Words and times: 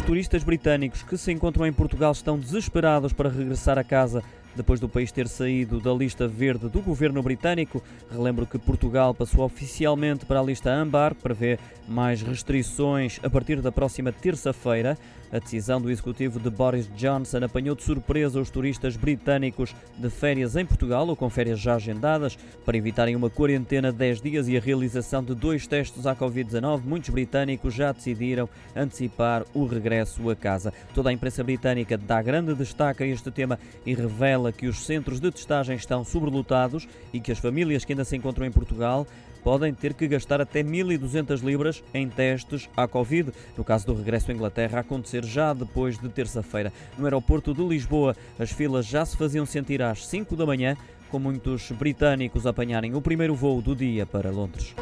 Turistas 0.00 0.42
britânicos 0.42 1.02
que 1.02 1.16
se 1.16 1.30
encontram 1.30 1.66
em 1.66 1.72
Portugal 1.72 2.12
estão 2.12 2.38
desesperados 2.38 3.12
para 3.12 3.30
regressar 3.30 3.78
a 3.78 3.84
casa 3.84 4.22
depois 4.54 4.80
do 4.80 4.88
país 4.88 5.12
ter 5.12 5.28
saído 5.28 5.80
da 5.80 5.92
lista 5.92 6.26
verde 6.26 6.68
do 6.68 6.80
governo 6.80 7.22
britânico. 7.22 7.82
Relembro 8.10 8.46
que 8.46 8.58
Portugal 8.58 9.14
passou 9.14 9.44
oficialmente 9.44 10.24
para 10.24 10.40
a 10.40 10.42
lista 10.42 10.70
âmbar, 10.70 11.14
prevê 11.14 11.58
mais 11.88 12.22
restrições 12.22 13.18
a 13.22 13.28
partir 13.28 13.60
da 13.60 13.72
próxima 13.72 14.12
terça-feira. 14.12 14.96
A 15.32 15.38
decisão 15.38 15.80
do 15.80 15.90
executivo 15.90 16.40
de 16.40 16.50
Boris 16.50 16.90
Johnson 16.96 17.44
apanhou 17.44 17.76
de 17.76 17.84
surpresa 17.84 18.40
os 18.40 18.50
turistas 18.50 18.96
britânicos 18.96 19.74
de 19.96 20.10
férias 20.10 20.56
em 20.56 20.66
Portugal 20.66 21.06
ou 21.06 21.14
com 21.14 21.30
férias 21.30 21.60
já 21.60 21.76
agendadas 21.76 22.36
para 22.64 22.76
evitarem 22.76 23.14
uma 23.14 23.30
quarentena 23.30 23.92
de 23.92 23.98
10 23.98 24.20
dias 24.20 24.48
e 24.48 24.56
a 24.56 24.60
realização 24.60 25.22
de 25.22 25.32
dois 25.34 25.68
testes 25.68 26.04
à 26.04 26.16
Covid-19. 26.16 26.82
Muitos 26.82 27.10
britânicos 27.10 27.74
já 27.74 27.92
decidiram 27.92 28.48
antecipar 28.74 29.44
o 29.54 29.66
regresso 29.66 30.28
a 30.28 30.34
casa. 30.34 30.72
Toda 30.92 31.10
a 31.10 31.12
imprensa 31.12 31.44
britânica 31.44 31.96
dá 31.96 32.20
grande 32.20 32.52
destaque 32.54 33.04
a 33.04 33.06
este 33.06 33.30
tema 33.30 33.56
e 33.86 33.94
revela 34.40 34.52
que 34.52 34.66
os 34.66 34.84
centros 34.84 35.20
de 35.20 35.30
testagem 35.30 35.76
estão 35.76 36.02
sobrelotados 36.02 36.88
e 37.12 37.20
que 37.20 37.30
as 37.30 37.38
famílias 37.38 37.84
que 37.84 37.92
ainda 37.92 38.04
se 38.04 38.16
encontram 38.16 38.46
em 38.46 38.50
Portugal 38.50 39.06
podem 39.44 39.72
ter 39.72 39.94
que 39.94 40.08
gastar 40.08 40.40
até 40.40 40.62
1.200 40.62 41.42
libras 41.42 41.82
em 41.94 42.08
testes 42.08 42.68
à 42.76 42.86
Covid. 42.88 43.32
No 43.56 43.64
caso 43.64 43.86
do 43.86 43.94
regresso 43.94 44.30
à 44.30 44.34
Inglaterra, 44.34 44.78
a 44.78 44.80
acontecer 44.80 45.24
já 45.24 45.52
depois 45.52 45.98
de 45.98 46.08
terça-feira. 46.08 46.72
No 46.98 47.04
aeroporto 47.04 47.54
de 47.54 47.62
Lisboa, 47.62 48.16
as 48.38 48.50
filas 48.50 48.86
já 48.86 49.04
se 49.04 49.16
faziam 49.16 49.46
sentir 49.46 49.82
às 49.82 50.06
5 50.06 50.36
da 50.36 50.46
manhã, 50.46 50.76
com 51.10 51.18
muitos 51.18 51.70
britânicos 51.72 52.46
apanharem 52.46 52.94
o 52.94 53.00
primeiro 53.00 53.34
voo 53.34 53.62
do 53.62 53.74
dia 53.74 54.04
para 54.04 54.30
Londres. 54.30 54.74